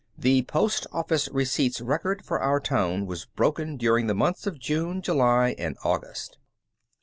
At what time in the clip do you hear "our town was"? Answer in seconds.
2.41-3.25